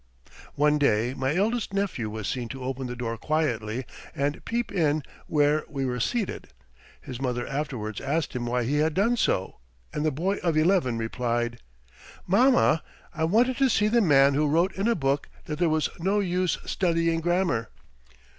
[0.55, 3.85] One day my eldest nephew was seen to open the door quietly
[4.15, 6.47] and peep in where we were seated.
[6.99, 9.59] His mother afterwards asked him why he had done so
[9.93, 11.59] and the boy of eleven replied:
[12.25, 12.81] "Mamma,
[13.13, 16.19] I wanted to see the man who wrote in a book that there was no
[16.19, 17.69] use studying grammar."